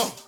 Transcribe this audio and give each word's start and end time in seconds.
Oh. 0.00 0.27